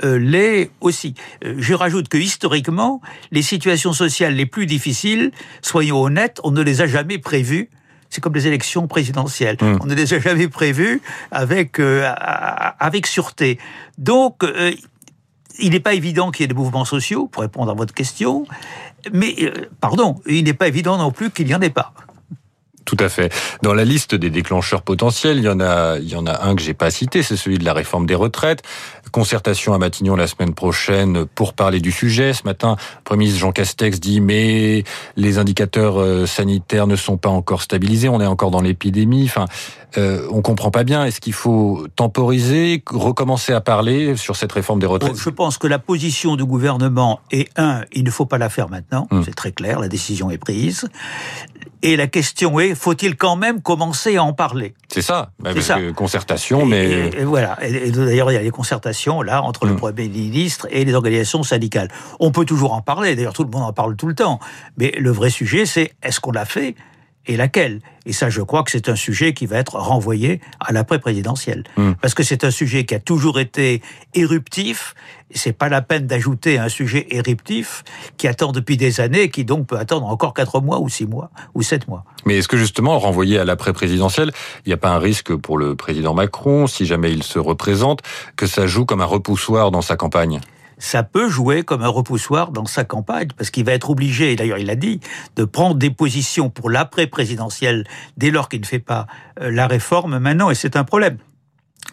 l'est 0.03 0.69
aussi. 0.79 1.15
je 1.44 1.73
rajoute 1.73 2.07
que 2.07 2.17
historiquement, 2.17 3.01
les 3.31 3.41
situations 3.41 3.94
sociales 3.94 4.35
les 4.35 4.45
plus 4.45 4.67
difficiles, 4.67 5.31
soyons 5.63 5.99
honnêtes, 5.99 6.39
on 6.44 6.51
ne 6.51 6.61
les 6.61 6.81
a 6.81 6.88
jamais 6.88 7.17
prévues 7.17 7.69
c'est 8.09 8.21
comme 8.21 8.33
les 8.33 8.47
élections 8.47 8.88
présidentielles. 8.88 9.57
Hmm. 9.61 9.77
On 9.81 9.85
ne 9.85 9.93
les 9.93 10.13
a 10.13 10.19
jamais 10.19 10.47
prévues 10.47 11.01
avec, 11.31 11.79
euh, 11.79 12.09
avec 12.79 13.07
sûreté. 13.07 13.59
Donc, 13.97 14.43
euh, 14.43 14.71
il 15.59 15.71
n'est 15.71 15.79
pas 15.79 15.93
évident 15.93 16.31
qu'il 16.31 16.43
y 16.43 16.45
ait 16.45 16.47
des 16.47 16.53
mouvements 16.53 16.85
sociaux, 16.85 17.27
pour 17.27 17.41
répondre 17.41 17.71
à 17.71 17.73
votre 17.73 17.93
question, 17.93 18.45
mais, 19.13 19.36
euh, 19.42 19.69
pardon, 19.80 20.15
il 20.27 20.44
n'est 20.44 20.54
pas 20.54 20.68
évident 20.68 20.98
non 20.98 21.12
plus 21.12 21.30
qu'il 21.30 21.48
n'y 21.48 21.56
en 21.56 21.62
ait 21.62 21.69
pas. 21.69 21.94
Tout 22.88 22.98
à 23.01 23.10
fait. 23.10 23.34
Dans 23.63 23.74
la 23.74 23.84
liste 23.84 24.16
des 24.16 24.30
déclencheurs 24.30 24.81
potentiels, 24.81 25.39
il 25.39 25.44
y 25.44 25.50
en 25.50 25.60
a, 25.60 25.98
il 25.98 26.07
y 26.07 26.16
en 26.16 26.25
a 26.25 26.45
un 26.45 26.56
que 26.56 26.62
j'ai 26.62 26.74
pas 26.74 26.89
cité, 26.89 27.22
c'est 27.22 27.36
celui 27.36 27.57
de 27.57 27.66
la 27.66 27.74
réforme 27.74 28.06
des 28.06 28.16
retraites. 28.16 28.63
Concertation 29.12 29.74
à 29.74 29.78
Matignon 29.78 30.16
la 30.16 30.28
semaine 30.28 30.54
prochaine 30.54 31.25
pour 31.25 31.54
parler 31.54 31.81
du 31.81 31.92
sujet. 31.92 32.31
Ce 32.31 32.44
matin, 32.45 32.78
le 32.80 33.04
Premier 33.04 33.19
ministre 33.25 33.42
Jean 33.42 33.51
Castex 33.51 34.00
dit 34.00 34.22
mais 34.22 34.86
les 35.18 35.38
indicateurs 35.38 36.00
euh, 36.00 36.25
sanitaires 36.25 36.88
ne 36.88 36.95
sont 36.95 37.18
pas 37.18 37.30
encore 37.30 37.62
stabilisés, 37.62 38.07
on 38.07 38.22
est 38.22 38.25
encore 38.25 38.51
dans 38.51 38.62
l'épidémie. 38.62 39.25
Enfin, 39.25 39.48
euh, 39.98 40.28
on 40.31 40.42
comprend 40.42 40.72
pas 40.72 40.84
bien. 40.84 41.06
Est-ce 41.06 41.19
qu'il 41.19 41.34
faut 41.34 41.88
temporiser, 41.95 42.84
recommencer 42.89 43.51
à 43.51 43.62
parler 43.62 44.16
sur 44.16 44.36
cette 44.36 44.51
réforme 44.51 44.80
des 44.80 44.86
retraites? 44.86 45.16
Je 45.16 45.30
pense 45.30 45.57
que 45.57 45.68
la 45.68 45.80
position 45.80 46.36
du 46.36 46.45
gouvernement 46.45 47.19
est 47.31 47.50
un, 47.57 47.84
il 47.92 48.04
ne 48.04 48.12
faut 48.12 48.25
pas 48.25 48.38
la 48.38 48.50
faire 48.50 48.69
maintenant. 48.69 49.07
Hum. 49.12 49.24
C'est 49.25 49.36
très 49.36 49.51
clair, 49.51 49.80
la 49.80 49.88
décision 49.89 50.30
est 50.31 50.38
prise. 50.38 50.88
Et 51.84 51.95
la 51.95 52.07
question 52.07 52.60
est, 52.60 52.75
faut-il 52.77 53.15
quand 53.15 53.35
même 53.35 53.62
commencer 53.62 54.18
à 54.18 54.24
en 54.24 54.33
parler 54.33 54.74
C'est 54.88 55.01
ça. 55.01 55.31
Bah, 55.39 55.51
ça. 55.62 55.77
concertation, 55.95 56.65
mais 56.65 57.09
et, 57.09 57.24
voilà. 57.24 57.57
Et, 57.62 57.91
d'ailleurs, 57.91 58.31
il 58.31 58.35
y 58.35 58.38
a 58.38 58.44
des 58.44 58.51
concertations 58.51 59.21
là 59.21 59.44
entre 59.44 59.65
le 59.65 59.71
hum. 59.71 59.77
premier 59.77 60.07
ministre 60.07 60.68
et 60.69 60.85
les 60.85 60.94
organisations 60.94 61.44
syndicales. 61.44 61.89
On 62.19 62.31
peut 62.31 62.45
toujours 62.45 62.74
en 62.74 62.81
parler. 62.81 63.15
D'ailleurs, 63.15 63.33
tout 63.33 63.44
le 63.44 63.50
monde 63.50 63.63
en 63.63 63.74
parle 63.74 63.95
tout 63.95 64.07
le 64.07 64.15
temps. 64.15 64.39
Mais 64.77 64.91
le 64.97 65.12
vrai 65.12 65.29
sujet, 65.29 65.65
c'est 65.65 65.94
est-ce 66.03 66.19
qu'on 66.19 66.31
l'a 66.31 66.45
fait 66.45 66.75
et 67.27 67.38
laquelle? 67.38 67.81
Et 68.06 68.13
ça, 68.13 68.29
je 68.29 68.41
crois 68.41 68.63
que 68.63 68.71
c'est 68.71 68.89
un 68.89 68.95
sujet 68.95 69.33
qui 69.33 69.45
va 69.45 69.57
être 69.57 69.75
renvoyé 69.75 70.39
à 70.59 70.71
l'après-présidentiel. 70.71 71.65
Hmm. 71.75 71.91
Parce 72.01 72.13
que 72.13 72.24
c'est 72.24 72.44
un 72.44 72.51
sujet 72.51 72.85
qui 72.85 72.95
a 72.95 73.00
toujours 73.00 73.39
été 73.39 73.81
éruptif, 74.13 74.95
c'est 75.31 75.51
pas 75.51 75.68
la 75.68 75.81
peine 75.81 76.07
d'ajouter 76.07 76.57
un 76.57 76.69
sujet 76.69 77.06
éruptif 77.12 77.83
qui 78.15 78.27
attend 78.27 78.53
depuis 78.53 78.77
des 78.77 79.01
années, 79.01 79.24
et 79.24 79.29
qui 79.29 79.44
donc 79.44 79.68
peut 79.68 79.77
attendre 79.77 80.07
encore 80.07 80.33
4 80.33 80.62
mois 80.62 80.79
ou 80.79 80.88
6 80.88 81.06
mois 81.06 81.31
ou 81.53 81.62
7 81.62 81.88
mois. 81.88 82.06
Mais 82.25 82.38
est-ce 82.38 82.47
que 82.47 82.57
justement, 82.57 82.97
renvoyer 82.97 83.39
à 83.39 83.45
l'après-présidentiel, 83.45 84.31
il 84.65 84.69
n'y 84.69 84.74
a 84.74 84.77
pas 84.77 84.91
un 84.91 85.00
risque 85.00 85.35
pour 85.35 85.57
le 85.57 85.75
président 85.75 86.13
Macron, 86.13 86.68
si 86.68 86.85
jamais 86.85 87.12
il 87.12 87.24
se 87.24 87.39
représente, 87.39 88.01
que 88.38 88.47
ça 88.47 88.68
joue 88.68 88.85
comme 88.85 89.01
un 89.01 89.06
repoussoir 89.06 89.71
dans 89.71 89.81
sa 89.81 89.97
campagne? 89.97 90.39
Ça 90.77 91.03
peut 91.03 91.29
jouer 91.29 91.63
comme 91.63 91.81
un 91.81 91.88
repoussoir 91.88 92.51
dans 92.51 92.65
sa 92.65 92.83
campagne, 92.83 93.29
parce 93.35 93.50
qu'il 93.50 93.65
va 93.65 93.74
être 93.74 93.89
obligé, 93.89 94.31
et 94.31 94.35
d'ailleurs 94.35 94.57
il 94.57 94.68
l'a 94.68 94.75
dit, 94.75 95.00
de 95.35 95.44
prendre 95.44 95.75
des 95.75 95.89
positions 95.89 96.50
pour 96.50 96.69
l'après-présidentiel 96.69 97.85
dès 98.18 98.31
lors 98.31 98.50
qu'il 98.50 98.62
ne 98.62 98.65
fait 98.65 98.79
pas 98.79 99.07
euh, 99.41 99.51
la 99.51 99.68
réforme 99.68 100.19
maintenant, 100.19 100.50
et 100.50 100.56
c'est 100.56 100.75
un 100.75 100.83
problème. 100.83 101.18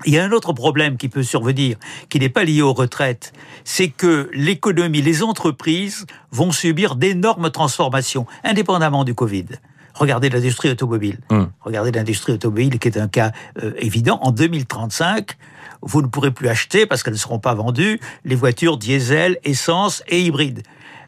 Il 0.06 0.12
y 0.12 0.18
a 0.18 0.24
un 0.24 0.32
autre 0.32 0.52
problème 0.52 0.96
qui 0.96 1.08
peut 1.08 1.22
survenir, 1.22 1.76
qui 2.08 2.18
n'est 2.18 2.28
pas 2.28 2.44
lié 2.44 2.62
aux 2.62 2.72
retraites, 2.72 3.32
c'est 3.62 3.88
que 3.88 4.28
l'économie, 4.32 5.02
les 5.02 5.22
entreprises 5.22 6.04
vont 6.32 6.50
subir 6.50 6.96
d'énormes 6.96 7.50
transformations, 7.50 8.26
indépendamment 8.42 9.04
du 9.04 9.14
Covid. 9.14 9.46
Regardez 9.94 10.28
l'industrie 10.28 10.70
automobile. 10.70 11.18
Hum. 11.30 11.50
Regardez 11.60 11.92
l'industrie 11.92 12.32
automobile 12.32 12.80
qui 12.80 12.88
est 12.88 12.98
un 12.98 13.06
cas 13.06 13.30
euh, 13.62 13.72
évident. 13.78 14.18
En 14.22 14.32
2035, 14.32 15.36
vous 15.84 16.02
ne 16.02 16.06
pourrez 16.06 16.30
plus 16.30 16.48
acheter, 16.48 16.86
parce 16.86 17.02
qu'elles 17.02 17.14
ne 17.14 17.18
seront 17.18 17.38
pas 17.38 17.54
vendues, 17.54 18.00
les 18.24 18.34
voitures 18.34 18.78
diesel, 18.78 19.38
essence 19.44 20.02
et 20.08 20.20
hybrides. 20.20 20.62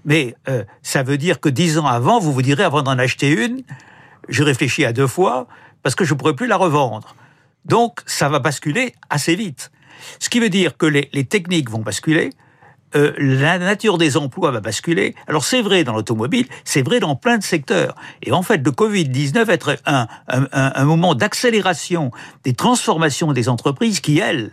Mais 0.05 0.37
euh, 0.49 0.65
ça 0.83 1.03
veut 1.03 1.19
dire 1.19 1.41
que 1.41 1.49
dix 1.49 1.79
ans 1.79 1.87
avant, 1.87 2.21
vous 2.21 2.33
vous 2.33 2.43
direz, 2.43 2.63
avant 2.63 2.83
d'en 2.83 2.99
acheter 2.99 3.31
une, 3.31 3.63
je 4.29 4.43
réfléchis 4.43 4.85
à 4.85 4.93
deux 4.93 5.07
fois, 5.07 5.49
parce 5.83 5.95
que 5.95 6.05
je 6.05 6.15
ne 6.15 6.19
pourrai 6.19 6.35
plus 6.35 6.47
la 6.47 6.57
revendre. 6.57 7.17
Donc, 7.65 8.01
ça 8.07 8.29
va 8.29 8.39
basculer 8.39 8.95
assez 9.11 9.35
vite. 9.35 9.71
Ce 10.21 10.29
qui 10.29 10.41
veut 10.41 10.51
dire 10.51 10.77
que 10.77 10.87
les, 10.87 11.09
les 11.13 11.25
techniques 11.25 11.71
vont 11.71 11.81
basculer, 11.81 12.31
euh, 12.95 13.13
la 13.19 13.59
nature 13.59 13.99
des 13.99 14.17
emplois 14.17 14.53
va 14.53 14.61
basculer. 14.61 15.15
Alors 15.27 15.45
c'est 15.45 15.61
vrai 15.61 15.83
dans 15.83 15.93
l'automobile, 15.93 16.47
c'est 16.65 16.83
vrai 16.83 17.01
dans 17.01 17.17
plein 17.17 17.37
de 17.37 17.43
secteurs. 17.43 17.97
Et 18.23 18.33
en 18.33 18.43
fait, 18.43 18.65
le 18.65 18.71
Covid-19 18.71 19.45
va 19.45 19.53
être 19.53 19.77
un, 19.87 20.07
un, 20.29 20.47
un 20.53 20.85
moment 20.85 21.15
d'accélération 21.15 22.13
des 22.45 22.55
transformations 22.55 23.33
des 23.33 23.49
entreprises 23.49 24.01
qui, 24.01 24.19
elles, 24.19 24.53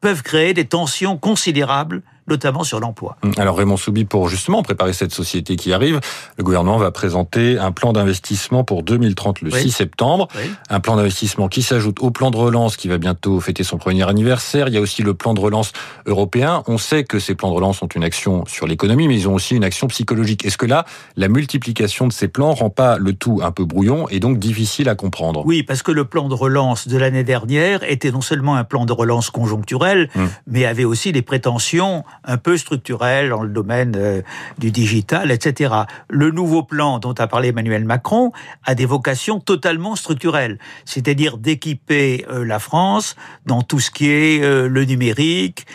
peuvent 0.00 0.22
créer 0.22 0.54
des 0.54 0.66
tensions 0.66 1.16
considérables 1.16 2.02
notamment 2.28 2.64
sur 2.64 2.80
l'emploi. 2.80 3.16
Hum, 3.22 3.32
alors 3.36 3.56
Raymond 3.56 3.76
Soubi, 3.76 4.04
pour 4.04 4.28
justement 4.28 4.62
préparer 4.62 4.92
cette 4.92 5.12
société 5.12 5.56
qui 5.56 5.72
arrive, 5.72 6.00
le 6.36 6.44
gouvernement 6.44 6.78
va 6.78 6.90
présenter 6.90 7.58
un 7.58 7.72
plan 7.72 7.92
d'investissement 7.92 8.64
pour 8.64 8.82
2030 8.82 9.42
le 9.42 9.50
6 9.50 9.70
septembre. 9.70 10.28
Un 10.70 10.80
plan 10.80 10.96
d'investissement 10.96 11.48
qui 11.48 11.62
s'ajoute 11.62 12.00
au 12.00 12.10
plan 12.10 12.30
de 12.30 12.36
relance 12.36 12.76
qui 12.76 12.88
va 12.88 12.98
bientôt 12.98 13.40
fêter 13.40 13.64
son 13.64 13.78
premier 13.78 14.08
anniversaire. 14.08 14.68
Il 14.68 14.74
y 14.74 14.76
a 14.76 14.80
aussi 14.80 15.02
le 15.02 15.14
plan 15.14 15.34
de 15.34 15.40
relance 15.40 15.72
européen. 16.06 16.62
On 16.66 16.78
sait 16.78 17.04
que 17.04 17.18
ces 17.18 17.34
plans 17.34 17.50
de 17.50 17.54
relance 17.54 17.82
ont 17.82 17.88
une 17.88 18.04
action 18.04 18.44
sur 18.46 18.66
l'économie, 18.66 19.08
mais 19.08 19.14
ils 19.14 19.28
ont 19.28 19.34
aussi 19.34 19.56
une 19.56 19.64
action 19.64 19.86
psychologique. 19.88 20.44
Est-ce 20.44 20.58
que 20.58 20.66
là, 20.66 20.84
la 21.16 21.28
multiplication 21.28 22.06
de 22.06 22.12
ces 22.12 22.28
plans 22.28 22.52
rend 22.52 22.70
pas 22.70 22.98
le 22.98 23.12
tout 23.12 23.40
un 23.42 23.50
peu 23.50 23.64
brouillon 23.64 24.08
et 24.08 24.20
donc 24.20 24.38
difficile 24.38 24.88
à 24.88 24.94
comprendre? 24.94 25.42
Oui, 25.46 25.62
parce 25.62 25.82
que 25.82 25.92
le 25.92 26.04
plan 26.04 26.28
de 26.28 26.34
relance 26.34 26.88
de 26.88 26.96
l'année 26.96 27.24
dernière 27.24 27.82
était 27.82 28.10
non 28.10 28.20
seulement 28.20 28.56
un 28.56 28.64
plan 28.64 28.84
de 28.84 28.92
relance 28.92 29.30
conjoncturel, 29.30 30.10
hum. 30.16 30.28
mais 30.46 30.64
avait 30.64 30.84
aussi 30.84 31.12
des 31.12 31.22
prétentions 31.22 32.04
un 32.24 32.36
peu 32.36 32.56
structurels 32.56 33.30
dans 33.30 33.42
le 33.42 33.48
domaine 33.48 33.94
euh, 33.96 34.22
du 34.58 34.70
digital, 34.70 35.30
etc. 35.30 35.74
Le 36.08 36.30
nouveau 36.30 36.62
plan 36.62 36.98
dont 36.98 37.14
a 37.14 37.26
parlé 37.26 37.48
Emmanuel 37.48 37.84
Macron 37.84 38.32
a 38.64 38.74
des 38.74 38.86
vocations 38.86 39.40
totalement 39.40 39.96
structurelles, 39.96 40.58
c'est-à-dire 40.84 41.38
d'équiper 41.38 42.26
euh, 42.30 42.44
la 42.44 42.58
France 42.58 43.16
dans 43.46 43.62
tout 43.62 43.80
ce 43.80 43.90
qui 43.90 44.10
est 44.10 44.42
euh, 44.42 44.68
le 44.68 44.84
numérique, 44.84 45.66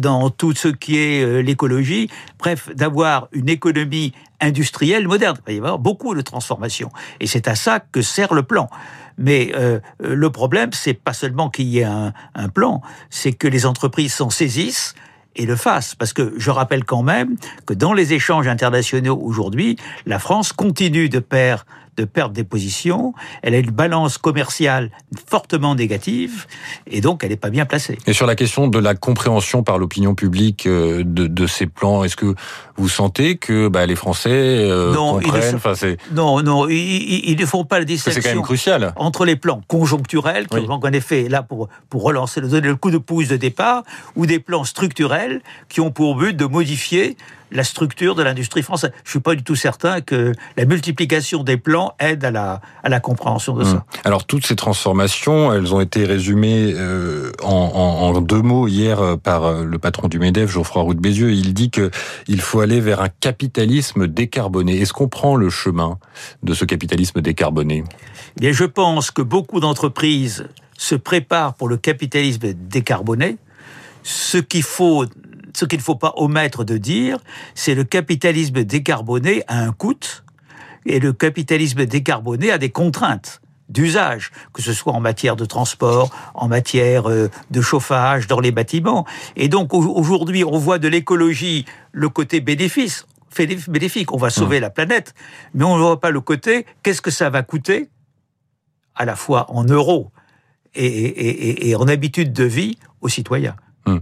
dans 0.00 0.30
tout 0.30 0.52
ce 0.52 0.68
qui 0.68 0.98
est 0.98 1.42
l'écologie, 1.42 2.10
bref, 2.38 2.68
d'avoir 2.74 3.28
une 3.32 3.48
économie 3.48 4.12
industrielle 4.40 5.08
moderne. 5.08 5.38
Il 5.38 5.44
va 5.44 5.52
y 5.52 5.56
avoir 5.58 5.78
beaucoup 5.78 6.14
de 6.14 6.20
transformations. 6.20 6.90
Et 7.20 7.26
c'est 7.26 7.48
à 7.48 7.54
ça 7.54 7.80
que 7.80 8.02
sert 8.02 8.34
le 8.34 8.42
plan. 8.42 8.68
Mais 9.18 9.52
euh, 9.54 9.80
le 10.00 10.30
problème, 10.30 10.72
c'est 10.72 10.94
pas 10.94 11.12
seulement 11.12 11.48
qu'il 11.48 11.66
y 11.66 11.80
ait 11.80 11.84
un, 11.84 12.12
un 12.34 12.48
plan, 12.48 12.82
c'est 13.10 13.32
que 13.32 13.48
les 13.48 13.66
entreprises 13.66 14.14
s'en 14.14 14.30
saisissent 14.30 14.94
et 15.36 15.46
le 15.46 15.56
fassent. 15.56 15.94
Parce 15.94 16.12
que 16.12 16.34
je 16.36 16.50
rappelle 16.50 16.84
quand 16.84 17.02
même 17.02 17.36
que 17.66 17.74
dans 17.74 17.92
les 17.92 18.12
échanges 18.12 18.48
internationaux 18.48 19.18
aujourd'hui, 19.22 19.76
la 20.06 20.18
France 20.18 20.52
continue 20.52 21.08
de 21.08 21.18
perdre 21.18 21.64
de 21.96 22.04
perdre 22.04 22.34
des 22.34 22.44
positions, 22.44 23.14
elle 23.42 23.54
a 23.54 23.58
une 23.58 23.70
balance 23.70 24.18
commerciale 24.18 24.90
fortement 25.28 25.74
négative, 25.74 26.46
et 26.86 27.00
donc 27.00 27.24
elle 27.24 27.30
n'est 27.30 27.36
pas 27.36 27.50
bien 27.50 27.66
placée. 27.66 27.98
Et 28.06 28.12
sur 28.12 28.26
la 28.26 28.34
question 28.34 28.68
de 28.68 28.78
la 28.78 28.94
compréhension 28.94 29.62
par 29.62 29.78
l'opinion 29.78 30.14
publique 30.14 30.66
euh, 30.66 31.02
de, 31.04 31.26
de, 31.26 31.46
ces 31.46 31.66
plans, 31.66 32.04
est-ce 32.04 32.16
que 32.16 32.34
vous 32.76 32.88
sentez 32.88 33.36
que 33.36 33.68
bah, 33.68 33.86
les 33.86 33.96
Français 33.96 34.30
euh, 34.30 34.92
non, 34.92 35.20
comprennent 35.20 35.58
Non, 36.12 36.42
non, 36.42 36.68
ils, 36.68 37.36
ne 37.38 37.46
font 37.46 37.64
pas 37.64 37.78
la 37.78 37.84
distinction 37.84 38.22
quand 38.22 38.28
même 38.28 38.42
crucial. 38.42 38.92
entre 38.96 39.24
les 39.24 39.36
plans 39.36 39.62
conjoncturels, 39.66 40.46
qui 40.46 40.58
ont 40.58 40.70
en 40.70 40.92
effet 40.92 41.28
là 41.28 41.42
pour, 41.42 41.68
pour 41.88 42.02
relancer, 42.02 42.40
donner 42.40 42.68
le 42.68 42.76
coup 42.76 42.90
de 42.90 42.98
pouce 42.98 43.28
de 43.28 43.36
départ, 43.36 43.82
ou 44.14 44.26
des 44.26 44.38
plans 44.38 44.64
structurels 44.64 45.40
qui 45.68 45.80
ont 45.80 45.90
pour 45.90 46.16
but 46.16 46.36
de 46.36 46.44
modifier 46.44 47.16
la 47.50 47.64
structure 47.64 48.14
de 48.14 48.22
l'industrie 48.22 48.62
française. 48.62 48.92
Je 49.04 49.10
suis 49.10 49.20
pas 49.20 49.34
du 49.34 49.42
tout 49.42 49.54
certain 49.54 50.00
que 50.00 50.32
la 50.56 50.64
multiplication 50.64 51.44
des 51.44 51.56
plans 51.56 51.94
aide 51.98 52.24
à 52.24 52.30
la, 52.30 52.60
à 52.82 52.88
la 52.88 53.00
compréhension 53.00 53.54
de 53.54 53.64
ça. 53.64 53.70
Hum. 53.70 53.82
Alors 54.04 54.24
toutes 54.24 54.46
ces 54.46 54.56
transformations, 54.56 55.52
elles 55.52 55.74
ont 55.74 55.80
été 55.80 56.04
résumées 56.04 56.72
euh, 56.74 57.32
en, 57.42 57.50
en, 57.50 58.20
deux 58.20 58.42
mots 58.42 58.68
hier 58.68 59.00
euh, 59.00 59.16
par 59.16 59.44
euh, 59.44 59.64
le 59.64 59.78
patron 59.78 60.08
du 60.08 60.18
Medef, 60.18 60.50
Geoffroy 60.50 60.82
Roux 60.82 60.94
de 60.94 61.00
Bézieux. 61.00 61.32
Il 61.32 61.54
dit 61.54 61.70
que 61.70 61.90
il 62.26 62.40
faut 62.40 62.60
aller 62.60 62.80
vers 62.80 63.00
un 63.00 63.08
capitalisme 63.08 64.06
décarboné. 64.06 64.80
Est-ce 64.80 64.92
qu'on 64.92 65.08
prend 65.08 65.36
le 65.36 65.50
chemin 65.50 65.98
de 66.42 66.54
ce 66.54 66.64
capitalisme 66.64 67.20
décarboné? 67.20 67.84
Bien, 68.38 68.52
je 68.52 68.64
pense 68.64 69.10
que 69.10 69.22
beaucoup 69.22 69.60
d'entreprises 69.60 70.48
se 70.78 70.94
préparent 70.94 71.54
pour 71.54 71.68
le 71.68 71.76
capitalisme 71.76 72.52
décarboné. 72.52 73.36
Ce 74.02 74.38
qu'il 74.38 74.62
faut 74.62 75.04
ce 75.56 75.64
qu'il 75.64 75.78
ne 75.78 75.84
faut 75.84 75.96
pas 75.96 76.12
omettre 76.16 76.64
de 76.64 76.76
dire, 76.76 77.18
c'est 77.54 77.74
le 77.74 77.84
capitalisme 77.84 78.62
décarboné 78.62 79.42
a 79.48 79.58
un 79.58 79.72
coût, 79.72 80.22
et 80.84 81.00
le 81.00 81.12
capitalisme 81.12 81.86
décarboné 81.86 82.50
a 82.50 82.58
des 82.58 82.70
contraintes 82.70 83.40
d'usage, 83.68 84.30
que 84.52 84.62
ce 84.62 84.72
soit 84.72 84.92
en 84.92 85.00
matière 85.00 85.34
de 85.34 85.44
transport, 85.44 86.10
en 86.34 86.46
matière 86.46 87.10
euh, 87.10 87.30
de 87.50 87.60
chauffage, 87.60 88.26
dans 88.28 88.38
les 88.38 88.52
bâtiments. 88.52 89.04
Et 89.34 89.48
donc 89.48 89.74
aujourd'hui, 89.74 90.44
on 90.44 90.58
voit 90.58 90.78
de 90.78 90.88
l'écologie 90.88 91.64
le 91.90 92.08
côté 92.08 92.40
bénéfice, 92.40 93.06
bénéfique, 93.68 94.12
on 94.12 94.18
va 94.18 94.30
sauver 94.30 94.58
mmh. 94.58 94.62
la 94.62 94.70
planète, 94.70 95.14
mais 95.54 95.64
on 95.64 95.76
ne 95.76 95.82
voit 95.82 96.00
pas 96.00 96.10
le 96.10 96.20
côté 96.20 96.66
qu'est-ce 96.82 97.02
que 97.02 97.10
ça 97.10 97.30
va 97.30 97.42
coûter, 97.42 97.88
à 98.94 99.04
la 99.04 99.16
fois 99.16 99.50
en 99.50 99.64
euros 99.64 100.10
et, 100.74 101.74
en 101.76 101.88
habitude 101.88 102.32
de 102.32 102.44
vie 102.44 102.78
aux 103.00 103.08
citoyens? 103.08 103.56
Mmh. 103.86 103.98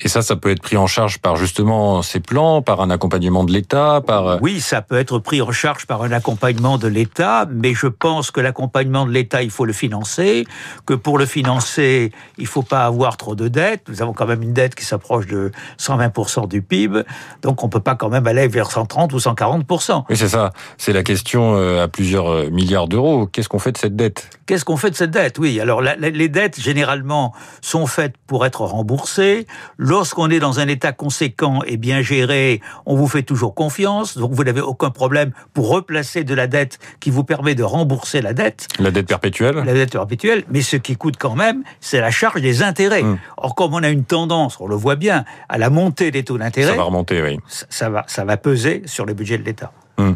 Et 0.00 0.08
ça, 0.08 0.22
ça 0.22 0.34
peut 0.34 0.50
être 0.50 0.60
pris 0.60 0.76
en 0.76 0.88
charge 0.88 1.18
par 1.18 1.36
justement 1.36 2.02
ces 2.02 2.18
plans, 2.18 2.62
par 2.62 2.80
un 2.80 2.90
accompagnement 2.90 3.44
de 3.44 3.52
l'État, 3.52 4.02
par... 4.04 4.26
Euh, 4.26 4.38
oui, 4.42 4.60
ça 4.60 4.82
peut 4.82 4.98
être 4.98 5.20
pris 5.20 5.40
en 5.40 5.52
charge 5.52 5.86
par 5.86 6.02
un 6.02 6.10
accompagnement 6.10 6.78
de 6.78 6.88
l'État, 6.88 7.46
mais 7.48 7.74
je 7.74 7.86
pense 7.86 8.32
que 8.32 8.40
l'accompagnement 8.40 9.06
de 9.06 9.12
l'État, 9.12 9.42
il 9.42 9.50
faut 9.50 9.64
le 9.64 9.72
financer, 9.72 10.46
que 10.84 10.94
pour 10.94 11.16
le 11.16 11.26
financer, 11.26 12.10
il 12.38 12.46
faut 12.48 12.62
pas 12.62 12.84
avoir 12.86 13.16
trop 13.16 13.36
de 13.36 13.46
dettes. 13.46 13.84
Nous 13.88 14.02
avons 14.02 14.12
quand 14.12 14.26
même 14.26 14.42
une 14.42 14.52
dette 14.52 14.74
qui 14.74 14.84
s'approche 14.84 15.28
de 15.28 15.52
120% 15.78 16.48
du 16.48 16.60
PIB, 16.60 17.02
donc 17.42 17.62
on 17.62 17.68
peut 17.68 17.80
pas 17.80 17.94
quand 17.94 18.08
même 18.08 18.26
aller 18.26 18.48
vers 18.48 18.72
130 18.72 19.12
ou 19.12 19.18
140%. 19.18 20.04
Oui, 20.10 20.16
c'est 20.16 20.28
ça. 20.28 20.52
C'est 20.76 20.92
la 20.92 21.04
question 21.04 21.54
euh, 21.56 21.84
à 21.84 21.88
plusieurs 21.88 22.28
euh, 22.30 22.50
milliards 22.50 22.88
d'euros. 22.88 23.26
Qu'est-ce 23.26 23.48
qu'on 23.48 23.60
fait 23.60 23.72
de 23.72 23.78
cette 23.78 23.94
dette? 23.94 24.28
Qu'est-ce 24.46 24.64
qu'on 24.64 24.76
fait 24.76 24.90
de 24.90 24.96
cette 24.96 25.12
dette? 25.12 25.38
Oui, 25.38 25.60
alors 25.60 25.80
les 25.82 26.28
dettes, 26.28 26.60
généralement, 26.60 27.32
sont 27.62 27.86
faites 27.86 28.16
pour 28.26 28.44
être 28.44 28.62
remboursées. 28.62 29.46
Lorsqu'on 29.86 30.30
est 30.30 30.38
dans 30.38 30.60
un 30.60 30.68
État 30.68 30.92
conséquent 30.92 31.60
et 31.66 31.76
bien 31.76 32.00
géré, 32.00 32.62
on 32.86 32.96
vous 32.96 33.06
fait 33.06 33.22
toujours 33.22 33.54
confiance, 33.54 34.16
donc 34.16 34.32
vous 34.32 34.42
n'avez 34.42 34.62
aucun 34.62 34.88
problème 34.88 35.32
pour 35.52 35.68
replacer 35.68 36.24
de 36.24 36.34
la 36.34 36.46
dette 36.46 36.78
qui 37.00 37.10
vous 37.10 37.22
permet 37.22 37.54
de 37.54 37.64
rembourser 37.64 38.22
la 38.22 38.32
dette. 38.32 38.66
La 38.78 38.90
dette 38.90 39.06
perpétuelle 39.06 39.56
La 39.56 39.74
dette 39.74 39.92
perpétuelle, 39.92 40.44
mais 40.50 40.62
ce 40.62 40.76
qui 40.76 40.96
coûte 40.96 41.16
quand 41.18 41.34
même, 41.34 41.64
c'est 41.80 42.00
la 42.00 42.10
charge 42.10 42.40
des 42.40 42.62
intérêts. 42.62 43.02
Hum. 43.02 43.18
Or, 43.36 43.54
comme 43.54 43.74
on 43.74 43.82
a 43.82 43.90
une 43.90 44.04
tendance, 44.04 44.56
on 44.58 44.68
le 44.68 44.74
voit 44.74 44.96
bien, 44.96 45.26
à 45.50 45.58
la 45.58 45.68
montée 45.68 46.10
des 46.10 46.24
taux 46.24 46.38
d'intérêt... 46.38 46.70
Ça 46.70 46.76
va 46.78 46.84
remonter, 46.84 47.22
oui. 47.22 47.38
Ça, 47.68 47.90
va, 47.90 48.04
ça 48.06 48.24
va 48.24 48.38
peser 48.38 48.84
sur 48.86 49.04
le 49.04 49.12
budget 49.12 49.36
de 49.36 49.44
l'État. 49.44 49.70
Hum. 49.96 50.14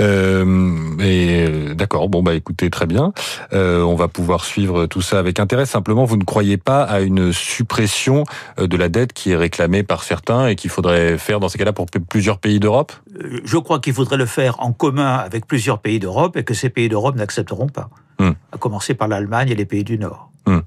Euh, 0.00 0.96
et 1.00 1.74
d'accord, 1.74 2.08
bon 2.08 2.22
bah 2.22 2.34
écoutez 2.34 2.70
très 2.70 2.86
bien, 2.86 3.12
euh, 3.52 3.82
on 3.82 3.94
va 3.94 4.08
pouvoir 4.08 4.44
suivre 4.44 4.86
tout 4.86 5.02
ça 5.02 5.18
avec 5.18 5.38
intérêt. 5.38 5.66
Simplement, 5.66 6.04
vous 6.06 6.16
ne 6.16 6.24
croyez 6.24 6.56
pas 6.56 6.82
à 6.82 7.00
une 7.00 7.32
suppression 7.32 8.24
euh, 8.58 8.66
de 8.66 8.76
la 8.76 8.88
dette 8.88 9.12
qui 9.12 9.32
est 9.32 9.36
réclamée 9.36 9.82
par 9.82 10.02
certains 10.02 10.46
et 10.46 10.56
qu'il 10.56 10.70
faudrait 10.70 11.18
faire 11.18 11.40
dans 11.40 11.48
ces 11.50 11.58
cas-là 11.58 11.74
pour 11.74 11.86
plusieurs 12.08 12.38
pays 12.38 12.58
d'Europe? 12.58 12.92
Euh, 13.22 13.40
Je 13.44 13.58
crois 13.58 13.80
qu'il 13.80 13.92
faudrait 13.92 14.16
le 14.16 14.26
faire 14.26 14.60
en 14.60 14.72
commun 14.72 15.16
avec 15.16 15.46
plusieurs 15.46 15.80
pays 15.80 15.98
d'Europe 15.98 16.36
et 16.36 16.44
que 16.44 16.54
ces 16.54 16.70
pays 16.70 16.88
d'Europe 16.88 17.16
n'accepteront 17.16 17.68
pas. 17.68 17.90
Hum. 18.20 18.34
À 18.52 18.56
commencer 18.56 18.94
par 18.94 19.08
l'Allemagne 19.08 19.50
et 19.50 19.54
les 19.54 19.66
pays 19.66 19.84
du 19.84 19.98
Nord. 19.98 20.30
Hum. 20.46 20.62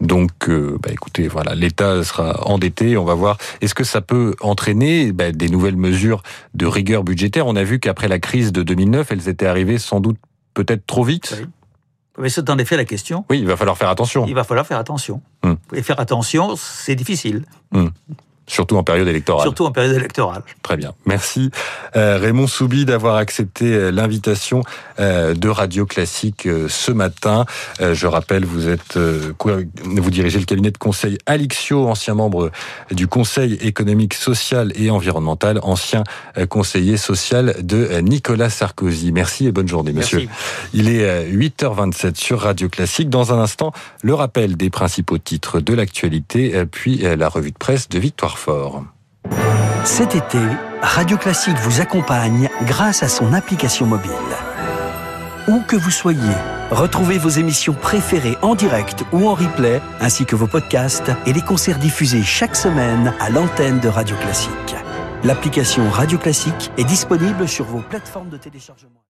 Donc, 0.00 0.48
euh, 0.48 0.78
bah, 0.82 0.90
écoutez, 0.92 1.28
voilà, 1.28 1.54
l'État 1.54 2.02
sera 2.04 2.48
endetté. 2.48 2.96
On 2.96 3.04
va 3.04 3.14
voir. 3.14 3.38
Est-ce 3.60 3.74
que 3.74 3.84
ça 3.84 4.00
peut 4.00 4.34
entraîner 4.40 5.12
bah, 5.12 5.32
des 5.32 5.48
nouvelles 5.48 5.76
mesures 5.76 6.22
de 6.54 6.66
rigueur 6.66 7.04
budgétaire? 7.04 7.46
On 7.46 7.56
a 7.56 7.64
vu 7.64 7.80
qu'après 7.80 8.08
la 8.08 8.18
crise 8.18 8.52
de 8.52 8.62
2009, 8.62 9.12
elles 9.12 9.28
étaient 9.28 9.46
arrivées 9.46 9.78
sans 9.78 10.00
doute 10.00 10.16
peut-être 10.54 10.86
trop 10.86 11.04
vite. 11.04 11.36
Oui. 11.38 11.46
Mais 12.18 12.28
c'est 12.28 12.50
en 12.50 12.58
effet 12.58 12.76
la 12.76 12.84
question. 12.84 13.24
Oui, 13.30 13.38
il 13.38 13.46
va 13.46 13.56
falloir 13.56 13.78
faire 13.78 13.88
attention. 13.88 14.26
Il 14.26 14.34
va 14.34 14.44
falloir 14.44 14.66
faire 14.66 14.78
attention. 14.78 15.22
Hum. 15.42 15.56
Et 15.74 15.82
faire 15.82 16.00
attention, 16.00 16.54
c'est 16.56 16.94
difficile. 16.94 17.44
Hum. 17.72 17.90
Surtout 18.50 18.76
en 18.76 18.82
période 18.82 19.06
électorale. 19.06 19.44
Surtout 19.44 19.64
en 19.64 19.70
période 19.70 19.94
électorale. 19.94 20.42
Très 20.60 20.76
bien. 20.76 20.92
Merci 21.06 21.52
euh, 21.94 22.18
Raymond 22.18 22.48
Soubi 22.48 22.84
d'avoir 22.84 23.14
accepté 23.14 23.66
euh, 23.66 23.92
l'invitation 23.92 24.64
euh, 24.98 25.34
de 25.34 25.48
Radio 25.48 25.86
Classique 25.86 26.48
ce 26.68 26.90
matin. 26.90 27.46
Je 27.80 28.06
rappelle, 28.08 28.44
vous 28.44 28.68
êtes 28.68 28.98
vous 28.98 30.10
dirigez 30.10 30.40
le 30.40 30.44
cabinet 30.44 30.72
de 30.72 30.78
conseil 30.78 31.18
Alixio, 31.26 31.86
ancien 31.86 32.14
membre 32.14 32.50
du 32.90 33.06
Conseil 33.06 33.54
économique, 33.54 34.14
social 34.14 34.72
et 34.74 34.90
environnemental, 34.90 35.60
ancien 35.62 36.02
conseiller 36.48 36.96
social 36.96 37.54
de 37.60 38.00
Nicolas 38.00 38.50
Sarkozy. 38.50 39.12
Merci 39.12 39.46
et 39.46 39.52
bonne 39.52 39.68
journée, 39.68 39.92
monsieur. 39.92 40.28
Il 40.74 40.88
est 40.88 41.30
8h27 41.30 42.16
sur 42.16 42.40
Radio 42.40 42.68
Classique. 42.68 43.10
Dans 43.10 43.32
un 43.32 43.38
instant, 43.38 43.72
le 44.02 44.14
rappel 44.14 44.56
des 44.56 44.70
principaux 44.70 45.18
titres 45.18 45.60
de 45.60 45.74
l'actualité, 45.74 46.64
puis 46.70 46.98
la 46.98 47.28
revue 47.28 47.52
de 47.52 47.58
presse 47.58 47.88
de 47.88 47.98
Victoire 47.98 48.38
Cet 49.84 50.14
été, 50.14 50.38
Radio 50.82 51.16
Classique 51.16 51.58
vous 51.58 51.80
accompagne 51.80 52.48
grâce 52.66 53.02
à 53.02 53.08
son 53.08 53.32
application 53.32 53.86
mobile. 53.86 54.10
Où 55.48 55.60
que 55.60 55.76
vous 55.76 55.90
soyez, 55.90 56.34
retrouvez 56.70 57.18
vos 57.18 57.28
émissions 57.28 57.74
préférées 57.74 58.36
en 58.42 58.54
direct 58.54 59.04
ou 59.12 59.28
en 59.28 59.34
replay, 59.34 59.80
ainsi 60.00 60.26
que 60.26 60.36
vos 60.36 60.46
podcasts 60.46 61.10
et 61.26 61.32
les 61.32 61.42
concerts 61.42 61.78
diffusés 61.78 62.22
chaque 62.22 62.56
semaine 62.56 63.14
à 63.20 63.30
l'antenne 63.30 63.80
de 63.80 63.88
Radio 63.88 64.16
Classique. 64.16 64.76
L'application 65.24 65.90
Radio 65.90 66.18
Classique 66.18 66.70
est 66.78 66.84
disponible 66.84 67.48
sur 67.48 67.64
vos 67.64 67.80
plateformes 67.80 68.30
de 68.30 68.36
téléchargement. 68.36 69.00